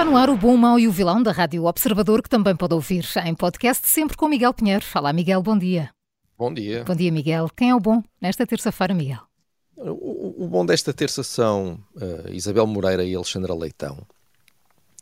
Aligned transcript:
Está 0.00 0.10
no 0.10 0.16
ar 0.16 0.30
o 0.30 0.36
Bom, 0.38 0.54
o 0.54 0.56
Mau 0.56 0.78
e 0.78 0.88
o 0.88 0.90
Vilão 0.90 1.22
da 1.22 1.30
Rádio 1.30 1.66
Observador, 1.66 2.22
que 2.22 2.28
também 2.30 2.56
pode 2.56 2.72
ouvir 2.72 3.06
em 3.22 3.34
podcast, 3.34 3.86
sempre 3.86 4.16
com 4.16 4.28
Miguel 4.28 4.54
Pinheiro. 4.54 4.82
Fala, 4.82 5.12
Miguel, 5.12 5.42
bom 5.42 5.58
dia. 5.58 5.90
Bom 6.38 6.54
dia. 6.54 6.84
Bom 6.84 6.94
dia, 6.94 7.12
Miguel. 7.12 7.50
Quem 7.54 7.68
é 7.68 7.74
o 7.74 7.78
bom 7.78 8.02
nesta 8.18 8.46
terça-feira, 8.46 8.94
Miguel? 8.94 9.20
O, 9.76 10.44
o, 10.44 10.48
bom 10.48 10.64
desta 10.64 10.94
terça 10.94 11.22
são 11.22 11.78
uh, 11.96 12.32
Isabel 12.32 12.66
Moreira 12.66 13.04
e 13.04 13.14
Alexandra 13.14 13.52
Leitão. 13.52 13.98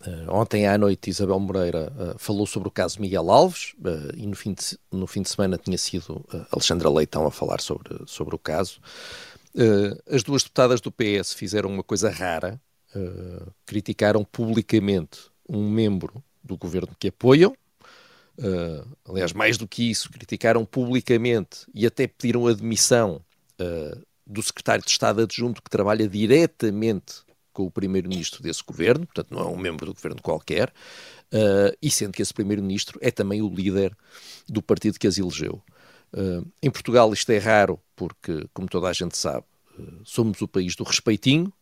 Uh, 0.05 0.35
ontem 0.35 0.67
à 0.67 0.77
noite, 0.77 1.11
Isabel 1.11 1.39
Moreira 1.39 1.93
uh, 1.97 2.19
falou 2.19 2.45
sobre 2.45 2.67
o 2.67 2.73
caso 2.73 3.01
Miguel 3.01 3.31
Alves 3.31 3.77
e 4.17 4.27
no 4.27 4.35
fim, 4.35 4.53
de, 4.53 4.77
no 4.91 5.07
fim 5.07 5.23
de 5.23 5.29
semana 5.29 5.57
tinha 5.57 5.79
sido 5.79 6.27
Alexandra 6.51 6.91
Leitão 6.91 7.25
a 7.25 7.31
falar 7.31 7.61
sobre, 7.61 7.97
sobre 8.05 8.35
o 8.35 8.39
caso. 8.39 8.81
as 10.11 10.25
duas 10.25 10.43
deputadas 10.43 10.81
do 10.81 10.91
PS 10.91 11.35
fizeram 11.35 11.71
uma 11.71 11.85
coisa 11.85 12.11
rara, 12.11 12.61
uh, 12.95 13.53
criticaram 13.67 14.25
publicamente 14.25 15.31
um 15.49 15.69
membro 15.69 16.23
do 16.43 16.57
governo 16.57 16.95
que 16.99 17.09
apoiam. 17.09 17.55
Uh, 18.39 18.87
aliás, 19.05 19.33
mais 19.33 19.57
do 19.57 19.67
que 19.67 19.91
isso, 19.91 20.11
criticaram 20.11 20.65
publicamente 20.65 21.67
e 21.75 21.85
até 21.87 22.07
pediram 22.07 22.47
admissão 22.47 23.21
uh, 23.61 24.01
do 24.25 24.43
secretário 24.43 24.85
de 24.85 24.91
Estado 24.91 25.23
adjunto 25.23 25.63
que 25.63 25.71
trabalha 25.71 26.09
diretamente 26.09 27.23
com 27.53 27.65
o 27.65 27.71
primeiro-ministro 27.71 28.41
desse 28.41 28.63
governo, 28.65 29.05
portanto, 29.07 29.35
não 29.35 29.41
é 29.41 29.47
um 29.47 29.57
membro 29.57 29.87
do 29.87 29.95
governo 29.95 30.23
qualquer, 30.23 30.69
uh, 30.69 31.77
e 31.83 31.91
sendo 31.91 32.13
que 32.13 32.23
esse 32.23 32.33
primeiro-ministro 32.33 32.97
é 33.03 33.11
também 33.11 33.43
o 33.43 33.53
líder 33.53 33.97
do 34.49 34.63
partido 34.63 34.99
que 34.99 35.09
as 35.09 35.19
elegeu. 35.19 35.61
em 36.63 36.71
Portugal 36.71 37.13
isto 37.13 37.31
é 37.31 37.39
raro 37.39 37.81
porque, 37.97 38.47
como 38.55 38.69
toda 38.69 38.87
a 38.89 38.93
gente 38.93 39.19
sabe, 39.19 39.45
somos 40.05 40.41
o 40.41 40.47
país 40.47 40.77
do 40.77 40.85
respeitinho, 40.85 41.53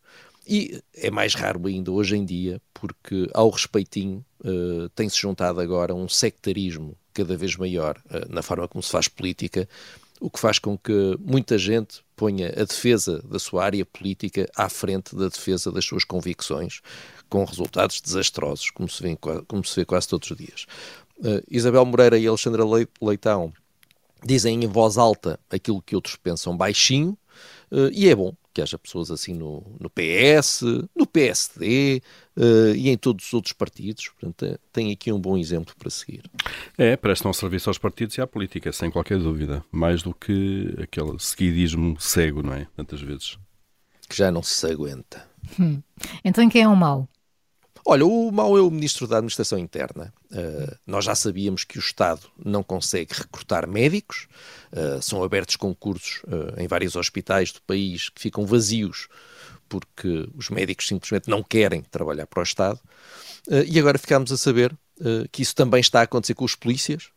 e 0.47 0.81
é 0.95 1.11
mais 1.11 1.35
raro 1.35 1.67
ainda 1.67 1.91
hoje 1.91 2.15
em 2.15 2.23
dia, 2.23 2.61
porque 2.73 3.29
ao 3.33 3.49
respeitinho 3.49 4.25
uh, 4.39 4.87
tem-se 4.95 5.19
juntado 5.19 5.59
agora 5.59 5.93
um 5.93 6.07
sectarismo 6.07 6.97
cada 7.13 7.35
vez 7.35 7.55
maior 7.57 8.01
uh, 8.05 8.31
na 8.33 8.41
forma 8.41 8.67
como 8.67 8.81
se 8.81 8.91
faz 8.91 9.07
política, 9.07 9.67
o 10.19 10.29
que 10.29 10.39
faz 10.39 10.57
com 10.57 10.77
que 10.77 11.17
muita 11.19 11.57
gente 11.57 12.01
ponha 12.15 12.47
a 12.49 12.63
defesa 12.63 13.21
da 13.23 13.37
sua 13.37 13.65
área 13.65 13.85
política 13.85 14.49
à 14.55 14.69
frente 14.69 15.15
da 15.15 15.27
defesa 15.27 15.71
das 15.71 15.85
suas 15.85 16.03
convicções, 16.03 16.81
com 17.29 17.43
resultados 17.43 17.99
desastrosos, 18.01 18.71
como 18.71 18.89
se 18.89 19.03
vê, 19.03 19.17
como 19.47 19.63
se 19.63 19.75
vê 19.75 19.85
quase 19.85 20.07
todos 20.07 20.31
os 20.31 20.37
dias. 20.37 20.65
Uh, 21.19 21.43
Isabel 21.49 21.85
Moreira 21.85 22.17
e 22.17 22.25
Alexandra 22.25 22.63
Leitão 23.01 23.51
dizem 24.23 24.63
em 24.63 24.67
voz 24.67 24.97
alta 24.97 25.39
aquilo 25.49 25.81
que 25.81 25.95
outros 25.95 26.15
pensam 26.15 26.55
baixinho, 26.55 27.17
uh, 27.71 27.89
e 27.91 28.07
é 28.07 28.15
bom 28.15 28.33
que 28.57 28.61
haja 28.63 28.79
pessoas 28.79 29.11
assim 29.11 29.35
no, 29.35 29.63
no 29.79 29.87
PS, 29.87 30.63
no 30.95 31.05
PSD 31.05 32.01
uh, 32.35 32.41
eh, 32.41 32.75
e 32.75 32.89
em 32.89 32.97
todos 32.97 33.27
os 33.27 33.33
outros 33.35 33.53
partidos. 33.53 34.09
Portanto, 34.09 34.45
é, 34.45 34.57
tem 34.73 34.91
aqui 34.91 35.11
um 35.11 35.19
bom 35.19 35.37
exemplo 35.37 35.75
para 35.77 35.91
seguir. 35.91 36.23
É, 36.75 36.97
prestam 36.97 37.31
serviço 37.31 37.69
aos 37.69 37.77
partidos 37.77 38.17
e 38.17 38.21
à 38.21 38.25
política, 38.25 38.71
sem 38.71 38.89
qualquer 38.89 39.19
dúvida. 39.19 39.63
Mais 39.71 40.01
do 40.01 40.11
que 40.11 40.73
aquele 40.81 41.19
seguidismo 41.19 42.01
cego, 42.01 42.41
não 42.41 42.51
é? 42.51 42.65
Tantas 42.75 42.99
vezes. 42.99 43.37
Que 44.09 44.17
já 44.17 44.31
não 44.31 44.41
se 44.41 44.65
aguenta. 44.65 45.23
Hum. 45.59 45.79
Então 46.25 46.49
quem 46.49 46.63
é 46.63 46.67
o 46.67 46.75
mau? 46.75 47.07
Olha, 47.89 48.05
o 48.05 48.29
mau 48.33 48.57
é 48.57 48.61
o 48.61 48.69
Ministro 48.69 49.07
da 49.07 49.15
Administração 49.15 49.57
Interna. 49.57 50.13
Uh, 50.29 50.75
nós 50.85 51.05
já 51.05 51.15
sabíamos 51.15 51.63
que 51.63 51.77
o 51.77 51.79
Estado 51.79 52.19
não 52.37 52.61
consegue 52.61 53.13
recrutar 53.13 53.65
médicos, 53.65 54.27
uh, 54.73 55.01
são 55.01 55.23
abertos 55.23 55.55
concursos 55.55 56.21
uh, 56.25 56.59
em 56.59 56.67
vários 56.67 56.97
hospitais 56.97 57.53
do 57.53 57.61
país 57.61 58.09
que 58.09 58.21
ficam 58.21 58.45
vazios 58.45 59.07
porque 59.69 60.27
os 60.35 60.49
médicos 60.49 60.85
simplesmente 60.85 61.29
não 61.29 61.41
querem 61.41 61.81
trabalhar 61.81 62.27
para 62.27 62.41
o 62.41 62.43
Estado. 62.43 62.79
e 63.67 63.77
agora 63.77 63.97
ficamos 63.97 64.31
a 64.31 64.37
saber 64.37 64.73
que 65.29 65.41
isso 65.41 65.53
também 65.53 65.81
está 65.81 65.99
a 65.99 66.03
acontecer 66.03 66.35
com 66.35 66.45
os 66.45 66.55
polícias. 66.55 67.09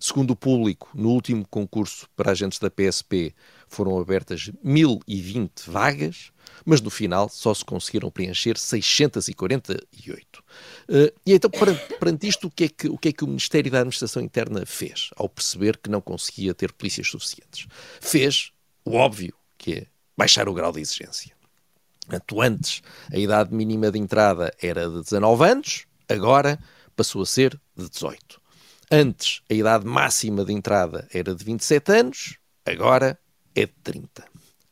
Segundo 0.00 0.32
o 0.32 0.36
público, 0.36 0.90
no 0.94 1.10
último 1.10 1.46
concurso 1.48 2.08
para 2.16 2.32
agentes 2.32 2.58
da 2.58 2.70
PSP 2.70 3.34
foram 3.68 4.00
abertas 4.00 4.50
1020 4.64 5.70
vagas 5.70 6.32
mas 6.64 6.80
no 6.80 6.90
final 6.90 7.28
só 7.28 7.52
se 7.54 7.64
conseguiram 7.64 8.10
preencher 8.10 8.56
648. 8.58 10.38
Uh, 10.88 11.12
e 11.24 11.32
então, 11.32 11.50
perante, 11.50 11.94
perante 11.98 12.28
isto, 12.28 12.46
o 12.46 12.50
que, 12.50 12.64
é 12.64 12.68
que, 12.68 12.88
o 12.88 12.98
que 12.98 13.08
é 13.08 13.12
que 13.12 13.24
o 13.24 13.26
Ministério 13.26 13.70
da 13.70 13.78
Administração 13.78 14.22
Interna 14.22 14.64
fez 14.66 15.10
ao 15.16 15.28
perceber 15.28 15.76
que 15.78 15.90
não 15.90 16.00
conseguia 16.00 16.54
ter 16.54 16.72
polícias 16.72 17.08
suficientes? 17.08 17.66
Fez 18.00 18.52
o 18.84 18.94
óbvio, 18.94 19.34
que 19.56 19.74
é 19.74 19.86
baixar 20.16 20.48
o 20.48 20.54
grau 20.54 20.72
de 20.72 20.80
exigência. 20.80 21.34
Portanto, 22.06 22.40
antes 22.40 22.82
a 23.12 23.18
idade 23.18 23.54
mínima 23.54 23.90
de 23.90 23.98
entrada 23.98 24.52
era 24.60 24.88
de 24.88 25.02
19 25.02 25.44
anos, 25.44 25.86
agora 26.08 26.58
passou 26.96 27.22
a 27.22 27.26
ser 27.26 27.60
de 27.76 27.88
18. 27.88 28.39
Antes 28.92 29.40
a 29.48 29.54
idade 29.54 29.86
máxima 29.86 30.44
de 30.44 30.52
entrada 30.52 31.06
era 31.14 31.32
de 31.32 31.44
27 31.44 31.92
anos, 31.92 32.38
agora 32.66 33.16
é 33.54 33.64
de 33.64 33.72
30. 33.84 34.24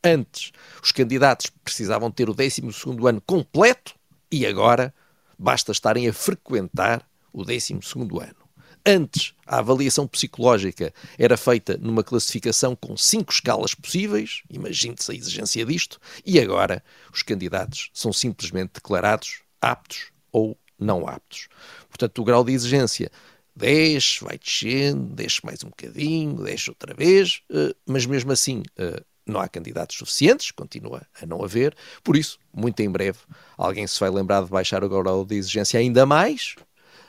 Antes, 0.03 0.51
os 0.83 0.91
candidatos 0.91 1.49
precisavam 1.63 2.11
ter 2.11 2.29
o 2.29 2.33
12 2.33 2.61
ano 3.07 3.21
completo 3.21 3.95
e 4.29 4.45
agora 4.45 4.93
basta 5.37 5.71
estarem 5.71 6.05
a 6.09 6.11
frequentar 6.11 7.07
o 7.31 7.45
12 7.45 7.75
ano. 7.75 8.49
Antes, 8.85 9.33
a 9.47 9.59
avaliação 9.59 10.05
psicológica 10.05 10.93
era 11.17 11.37
feita 11.37 11.77
numa 11.77 12.03
classificação 12.03 12.75
com 12.75 12.97
cinco 12.97 13.31
escalas 13.31 13.73
possíveis, 13.73 14.41
imagine-se 14.49 15.13
a 15.13 15.15
exigência 15.15 15.65
disto, 15.65 15.97
e 16.25 16.41
agora 16.41 16.83
os 17.13 17.21
candidatos 17.21 17.89
são 17.93 18.11
simplesmente 18.11 18.73
declarados 18.73 19.43
aptos 19.61 20.11
ou 20.29 20.57
não 20.77 21.07
aptos. 21.07 21.47
Portanto, 21.87 22.19
o 22.19 22.23
grau 22.23 22.43
de 22.43 22.53
exigência 22.53 23.11
desce, 23.59 24.23
vai 24.23 24.37
descendo, 24.37 25.13
desce 25.13 25.45
mais 25.45 25.63
um 25.63 25.69
bocadinho, 25.69 26.43
desce 26.43 26.69
outra 26.69 26.93
vez, 26.93 27.41
eh, 27.51 27.75
mas 27.85 28.05
mesmo 28.05 28.31
assim 28.31 28.63
eh, 28.77 29.03
não 29.25 29.39
há 29.39 29.47
candidatos 29.47 29.97
suficientes, 29.97 30.51
continua 30.51 31.01
a 31.21 31.25
não 31.25 31.43
haver, 31.43 31.75
por 32.03 32.15
isso, 32.15 32.39
muito 32.53 32.79
em 32.79 32.89
breve, 32.89 33.19
alguém 33.57 33.85
se 33.85 33.99
vai 33.99 34.09
lembrar 34.09 34.43
de 34.43 34.49
baixar 34.49 34.83
o 34.83 34.89
grau 34.89 35.25
de 35.25 35.35
exigência 35.35 35.79
ainda 35.79 36.05
mais, 36.05 36.55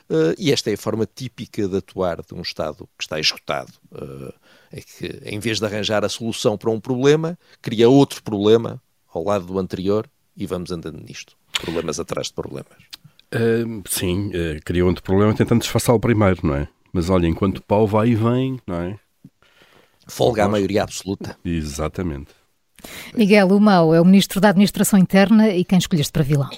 uh, 0.09 0.35
e 0.37 0.51
esta 0.51 0.69
é 0.69 0.73
a 0.73 0.77
forma 0.77 1.05
típica 1.05 1.67
de 1.67 1.77
atuar 1.77 2.21
de 2.21 2.33
um 2.35 2.41
Estado 2.41 2.87
que 2.97 3.03
está 3.03 3.19
esgotado. 3.19 3.73
Uh, 3.91 4.33
é 4.71 4.81
que, 4.81 5.19
em 5.25 5.39
vez 5.39 5.59
de 5.59 5.65
arranjar 5.65 6.05
a 6.05 6.09
solução 6.09 6.57
para 6.57 6.69
um 6.69 6.79
problema, 6.79 7.37
cria 7.61 7.89
outro 7.89 8.21
problema 8.21 8.81
ao 9.11 9.23
lado 9.23 9.45
do 9.45 9.57
anterior 9.57 10.07
e 10.37 10.45
vamos 10.45 10.71
andando 10.71 11.01
nisto. 11.01 11.35
Problemas 11.53 11.99
atrás 11.99 12.27
de 12.27 12.33
problemas. 12.33 12.77
Uh, 13.33 13.81
sim, 13.89 14.27
uh, 14.29 14.59
cria 14.65 14.85
outro 14.85 15.01
problema 15.01 15.33
tentando 15.33 15.61
disfarçar 15.61 15.95
o 15.95 15.99
primeiro, 15.99 16.45
não 16.45 16.55
é? 16.55 16.67
Mas 16.91 17.09
olha, 17.09 17.27
enquanto 17.27 17.59
o 17.59 17.63
pau 17.63 17.87
vai 17.87 18.09
e 18.09 18.15
vem, 18.15 18.59
não 18.67 18.75
é? 18.75 18.99
Folga 20.07 20.43
à 20.43 20.49
maioria 20.49 20.83
absoluta. 20.83 21.37
Exatamente. 21.45 22.31
Miguel, 23.15 23.47
o 23.47 23.59
mau 23.59 23.95
é 23.95 24.01
o 24.01 24.05
Ministro 24.05 24.41
da 24.41 24.49
Administração 24.49 24.99
Interna 24.99 25.49
e 25.49 25.63
quem 25.63 25.77
escolheste 25.77 26.11
para 26.11 26.23
vilão? 26.23 26.49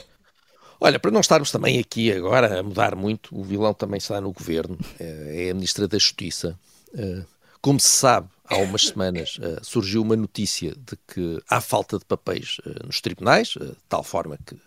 Olha, 0.79 0.99
para 0.99 1.11
não 1.11 1.19
estarmos 1.19 1.51
também 1.51 1.79
aqui 1.79 2.11
agora 2.11 2.59
a 2.59 2.63
mudar 2.63 2.95
muito, 2.95 3.37
o 3.37 3.43
vilão 3.43 3.73
também 3.73 3.99
está 3.99 4.19
no 4.19 4.33
governo, 4.33 4.77
é, 4.99 5.47
é 5.47 5.51
a 5.51 5.53
Ministra 5.53 5.87
da 5.87 5.99
Justiça. 5.99 6.57
É, 6.95 7.23
como 7.61 7.79
se 7.79 7.89
sabe, 7.89 8.27
há 8.49 8.57
umas 8.57 8.87
semanas 8.87 9.37
surgiu 9.61 10.01
uma 10.01 10.15
notícia 10.15 10.71
de 10.75 10.97
que 11.07 11.41
há 11.47 11.61
falta 11.61 11.99
de 11.99 12.05
papéis 12.05 12.57
nos 12.85 12.99
tribunais, 12.99 13.49
de 13.49 13.75
tal 13.87 14.03
forma 14.03 14.37
que, 14.45 14.57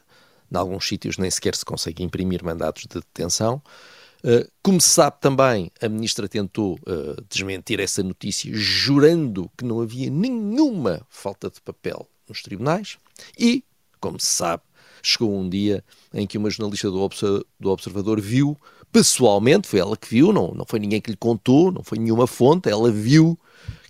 em 0.50 0.56
alguns 0.56 0.86
sítios, 0.86 1.18
nem 1.18 1.30
sequer 1.30 1.54
se 1.54 1.64
consegue 1.64 2.02
imprimir 2.02 2.44
mandados 2.44 2.82
de 2.82 3.00
detenção. 3.00 3.62
Eh, 4.24 4.48
como 4.60 4.80
se 4.80 4.88
sabe 4.88 5.18
também, 5.20 5.70
a 5.80 5.88
ministra 5.88 6.28
tentou 6.28 6.74
uh, 6.74 7.22
desmentir 7.30 7.78
essa 7.78 8.02
notícia, 8.02 8.50
jurando 8.52 9.48
que 9.56 9.64
não 9.64 9.80
havia 9.80 10.10
nenhuma 10.10 11.00
falta 11.08 11.48
de 11.48 11.60
papel 11.60 12.08
nos 12.28 12.42
tribunais. 12.42 12.98
E, 13.38 13.62
como 14.00 14.18
se 14.18 14.26
sabe, 14.26 14.64
chegou 15.00 15.32
um 15.38 15.48
dia 15.48 15.84
em 16.12 16.26
que 16.26 16.36
uma 16.36 16.50
jornalista 16.50 16.90
do, 16.90 17.08
do 17.60 17.70
Observador 17.70 18.20
viu 18.20 18.56
pessoalmente, 18.90 19.68
foi 19.68 19.78
ela 19.78 19.96
que 19.96 20.08
viu, 20.08 20.32
não, 20.32 20.52
não 20.52 20.64
foi 20.66 20.80
ninguém 20.80 21.00
que 21.00 21.10
lhe 21.10 21.16
contou, 21.16 21.70
não 21.70 21.84
foi 21.84 21.98
nenhuma 21.98 22.26
fonte, 22.26 22.68
ela 22.68 22.90
viu 22.90 23.38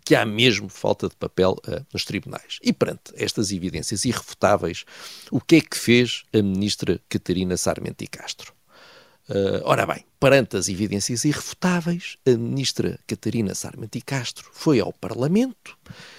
que 0.06 0.14
há 0.14 0.24
mesmo 0.24 0.68
falta 0.68 1.08
de 1.08 1.16
papel 1.16 1.56
uh, 1.66 1.84
nos 1.92 2.04
tribunais. 2.04 2.60
E 2.62 2.72
perante 2.72 3.12
estas 3.16 3.50
evidências 3.50 4.04
irrefutáveis, 4.04 4.84
o 5.32 5.40
que 5.40 5.56
é 5.56 5.60
que 5.60 5.76
fez 5.76 6.22
a 6.32 6.40
ministra 6.40 7.00
Catarina 7.08 7.56
Sarmento 7.56 8.04
e 8.04 8.06
Castro? 8.06 8.54
Uh, 9.28 9.58
ora 9.64 9.84
bem, 9.84 10.04
perante 10.20 10.56
as 10.56 10.68
evidências 10.68 11.24
irrefutáveis, 11.24 12.18
a 12.24 12.30
ministra 12.30 13.00
Catarina 13.04 13.52
Sarmento 13.52 13.98
e 13.98 14.00
Castro 14.00 14.48
foi 14.52 14.78
ao 14.78 14.92
Parlamento 14.92 15.76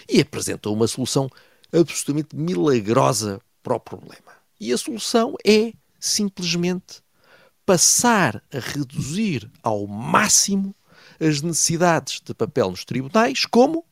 e 0.09 0.19
apresentou 0.19 0.75
uma 0.75 0.87
solução 0.87 1.29
absolutamente 1.71 2.35
milagrosa 2.35 3.39
para 3.63 3.75
o 3.75 3.79
problema. 3.79 4.33
E 4.59 4.73
a 4.73 4.77
solução 4.77 5.33
é 5.45 5.71
simplesmente 5.97 7.01
passar 7.65 8.43
a 8.53 8.59
reduzir 8.59 9.49
ao 9.63 9.87
máximo 9.87 10.75
as 11.19 11.41
necessidades 11.41 12.21
de 12.23 12.33
papel 12.33 12.69
nos 12.69 12.85
tribunais, 12.85 13.45
como 13.45 13.85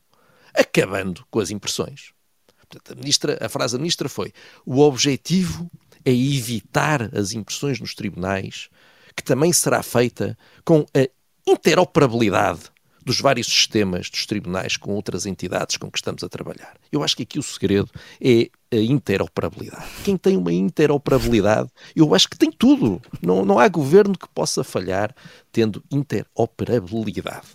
acabando 0.53 1.25
com 1.29 1.39
as 1.39 1.51
impressões. 1.51 2.13
Portanto, 2.57 2.93
a, 2.93 2.95
ministra, 2.95 3.37
a 3.41 3.49
frase 3.49 3.73
da 3.73 3.79
ministra 3.79 4.09
foi: 4.09 4.33
o 4.65 4.79
objetivo 4.79 5.69
é 6.03 6.11
evitar 6.11 7.15
as 7.15 7.33
impressões 7.33 7.79
nos 7.79 7.93
tribunais, 7.93 8.69
que 9.15 9.23
também 9.23 9.51
será 9.51 9.81
feita 9.81 10.37
com 10.63 10.85
a 10.93 11.09
interoperabilidade 11.47 12.71
dos 13.05 13.21
vários 13.21 13.47
sistemas 13.47 14.09
dos 14.09 14.25
tribunais 14.25 14.75
com 14.75 14.91
outras 14.93 15.25
entidades 15.25 15.77
com 15.77 15.91
que 15.91 15.99
estamos 15.99 16.23
a 16.23 16.29
trabalhar. 16.29 16.75
Eu 16.91 17.03
acho 17.03 17.15
que 17.15 17.23
aqui 17.23 17.37
o 17.37 17.43
segredo 17.43 17.89
é 18.19 18.49
a 18.71 18.77
interoperabilidade. 18.77 19.85
Quem 20.03 20.17
tem 20.17 20.35
uma 20.35 20.51
interoperabilidade, 20.51 21.69
eu 21.95 22.13
acho 22.15 22.27
que 22.27 22.37
tem 22.37 22.51
tudo. 22.51 22.99
Não, 23.21 23.45
não 23.45 23.59
há 23.59 23.67
governo 23.69 24.17
que 24.17 24.27
possa 24.29 24.63
falhar 24.63 25.15
tendo 25.51 25.83
interoperabilidade. 25.91 27.47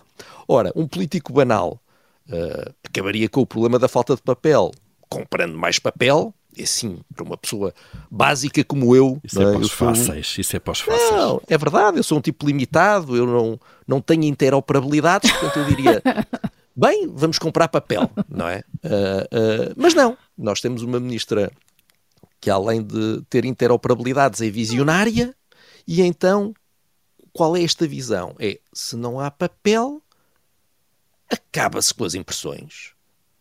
Ora, 0.47 0.71
um 0.75 0.87
político 0.87 1.33
banal 1.33 1.79
uh, 2.29 2.73
acabaria 2.83 3.27
com 3.27 3.41
o 3.41 3.45
problema 3.45 3.77
da 3.77 3.87
falta 3.87 4.15
de 4.15 4.21
papel 4.21 4.71
comprando 5.11 5.57
mais 5.57 5.77
papel, 5.77 6.33
assim, 6.59 6.99
para 7.13 7.23
uma 7.23 7.37
pessoa 7.37 7.73
básica 8.09 8.63
como 8.63 8.95
eu. 8.95 9.19
Isso 9.23 9.41
é, 9.41 9.45
é 9.45 9.51
para 9.51 9.61
os 9.61 9.71
fáceis, 9.71 10.35
isso 10.37 10.55
é 10.55 10.59
para 10.59 10.71
os 10.71 10.79
fáceis. 10.79 11.11
Não, 11.11 11.41
é 11.47 11.57
verdade, 11.57 11.97
eu 11.97 12.03
sou 12.03 12.17
um 12.17 12.21
tipo 12.21 12.45
limitado, 12.45 13.15
eu 13.15 13.25
não, 13.25 13.59
não 13.87 14.01
tenho 14.01 14.23
interoperabilidades, 14.23 15.31
portanto 15.31 15.59
eu 15.59 15.65
diria, 15.65 16.01
bem, 16.75 17.07
vamos 17.13 17.37
comprar 17.37 17.67
papel, 17.67 18.09
não 18.29 18.47
é? 18.47 18.63
Uh, 18.83 19.69
uh, 19.69 19.73
mas 19.75 19.93
não, 19.93 20.17
nós 20.37 20.61
temos 20.61 20.81
uma 20.83 20.99
ministra 20.99 21.51
que 22.39 22.49
além 22.49 22.81
de 22.81 23.21
ter 23.29 23.45
interoperabilidades 23.45 24.41
é 24.41 24.49
visionária 24.49 25.35
e 25.87 26.01
então 26.01 26.53
qual 27.33 27.55
é 27.55 27.63
esta 27.63 27.87
visão? 27.87 28.35
É, 28.39 28.59
se 28.73 28.95
não 28.95 29.19
há 29.19 29.31
papel, 29.31 30.01
acaba-se 31.29 31.93
com 31.93 32.03
as 32.03 32.13
impressões. 32.13 32.93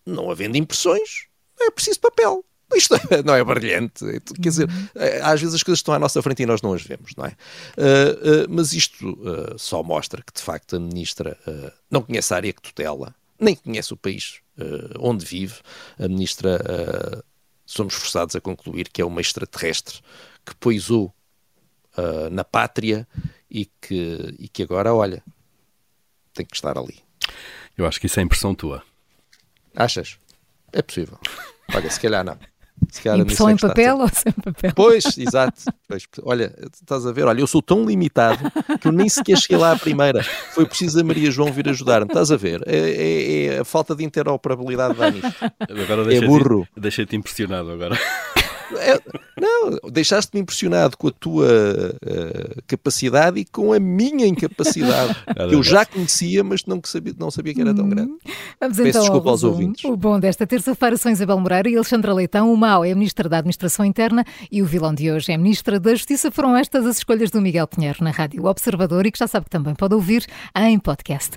Não 0.06 0.30
havendo 0.30 0.56
impressões, 0.56 1.26
é 1.58 1.70
preciso 1.70 2.00
papel. 2.00 2.44
Isto 2.74 2.94
não 3.24 3.34
é 3.34 3.42
brilhante. 3.42 4.04
Quer 4.40 4.48
dizer, 4.48 4.68
eh, 4.94 5.20
às 5.22 5.40
vezes 5.40 5.54
as 5.54 5.62
coisas 5.62 5.80
estão 5.80 5.94
à 5.94 5.98
nossa 5.98 6.22
frente 6.22 6.42
e 6.42 6.46
nós 6.46 6.62
não 6.62 6.72
as 6.72 6.82
vemos, 6.82 7.14
não 7.16 7.24
é? 7.24 7.30
Uh, 7.76 8.44
uh, 8.44 8.46
mas 8.48 8.72
isto 8.72 9.10
uh, 9.10 9.58
só 9.58 9.82
mostra 9.82 10.22
que, 10.22 10.32
de 10.32 10.40
facto, 10.40 10.76
a 10.76 10.80
ministra 10.80 11.36
não 11.90 12.02
conhece 12.02 12.32
a 12.32 12.36
área 12.36 12.52
que 12.52 12.62
tutela, 12.62 13.14
nem 13.38 13.54
conhece 13.54 13.92
o 13.92 13.96
país 13.96 14.40
onde 14.98 15.24
vive. 15.24 15.54
A 15.98 16.06
ministra, 16.06 17.24
somos 17.64 17.94
forçados 17.94 18.36
a 18.36 18.40
concluir 18.40 18.88
que 18.88 19.00
é 19.00 19.04
uma 19.04 19.20
extraterrestre 19.20 20.00
que 20.44 20.54
poisou 20.56 21.12
na 22.30 22.44
pátria 22.44 23.06
e 23.50 23.66
que, 23.66 24.34
e 24.38 24.48
que 24.48 24.62
agora, 24.62 24.94
olha, 24.94 25.22
tem 26.32 26.46
que 26.46 26.54
estar 26.54 26.76
ali. 26.78 27.02
Eu 27.76 27.86
acho 27.86 27.98
que 27.98 28.06
isso 28.06 28.20
é 28.20 28.22
impressão 28.22 28.54
tua. 28.54 28.82
Achas? 29.74 30.18
É 30.72 30.82
possível. 30.82 31.18
Olha, 31.74 31.90
se 31.90 32.00
calhar 32.00 32.24
não. 32.24 32.38
Se 32.88 33.02
calhar 33.02 33.20
Impressão 33.20 33.50
em 33.50 33.56
papel 33.56 33.98
ou 33.98 34.08
sem 34.08 34.32
papel? 34.32 34.72
Pois, 34.74 35.04
exato. 35.18 35.62
Pois, 35.86 36.06
olha, 36.22 36.54
estás 36.72 37.06
a 37.06 37.12
ver, 37.12 37.24
olha, 37.24 37.40
eu 37.40 37.46
sou 37.46 37.60
tão 37.60 37.84
limitado 37.84 38.50
que 38.80 38.88
eu 38.88 38.92
nem 38.92 39.08
sequer 39.08 39.36
cheguei 39.38 39.58
lá 39.58 39.72
à 39.72 39.76
primeira. 39.76 40.22
Foi 40.54 40.66
preciso 40.66 41.00
a 41.00 41.04
Maria 41.04 41.30
João 41.30 41.52
vir 41.52 41.68
ajudar-me. 41.68 42.06
Estás 42.06 42.30
a 42.30 42.36
ver? 42.36 42.62
É, 42.66 42.76
é, 42.76 43.44
é, 43.46 43.58
a 43.60 43.64
falta 43.64 43.94
de 43.94 44.04
interoperabilidade 44.04 44.94
da 44.94 45.10
nisto. 45.10 45.34
é 46.12 46.20
burro. 46.26 46.66
Deixei-te 46.76 47.16
impressionado 47.16 47.70
agora. 47.70 47.98
É, 48.78 49.00
não, 49.40 49.90
deixaste-me 49.90 50.40
impressionado 50.40 50.96
com 50.96 51.08
a 51.08 51.10
tua 51.10 51.46
uh, 51.46 52.62
capacidade 52.66 53.40
e 53.40 53.44
com 53.44 53.72
a 53.72 53.80
minha 53.80 54.26
incapacidade. 54.26 55.14
que 55.48 55.54
eu 55.54 55.62
já 55.62 55.84
conhecia, 55.84 56.44
mas 56.44 56.64
não 56.66 56.80
sabia, 56.84 57.14
não 57.18 57.30
sabia 57.30 57.54
que 57.54 57.60
era 57.60 57.74
tão 57.74 57.88
grande. 57.88 58.12
Vamos 58.60 58.76
Peço 58.76 58.88
então 58.88 59.00
desculpa 59.02 59.30
aos 59.30 59.42
ouvintes. 59.42 59.84
O 59.84 59.96
bom 59.96 60.18
desta 60.18 60.46
terça-feira 60.46 60.96
são 60.96 61.10
Isabel 61.10 61.38
Moreira 61.38 61.68
e 61.68 61.76
Alexandra 61.76 62.12
Leitão. 62.12 62.52
O 62.52 62.56
mau 62.56 62.84
é 62.84 62.92
a 62.92 62.94
Ministra 62.94 63.28
da 63.28 63.38
Administração 63.38 63.84
Interna 63.84 64.24
e 64.50 64.62
o 64.62 64.66
vilão 64.66 64.94
de 64.94 65.10
hoje 65.10 65.32
é 65.32 65.34
a 65.34 65.38
Ministra 65.38 65.80
da 65.80 65.94
Justiça. 65.94 66.30
Foram 66.30 66.56
estas 66.56 66.86
as 66.86 66.98
escolhas 66.98 67.30
do 67.30 67.40
Miguel 67.40 67.66
Pinheiro 67.66 68.02
na 68.02 68.10
Rádio 68.10 68.44
Observador 68.44 69.06
e 69.06 69.12
que 69.12 69.18
já 69.18 69.26
sabe 69.26 69.44
que 69.44 69.50
também 69.50 69.74
pode 69.74 69.94
ouvir 69.94 70.26
em 70.56 70.78
podcast. 70.78 71.36